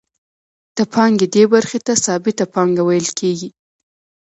[0.77, 3.49] د پانګې دې برخې ته ثابته پانګه ویل کېږي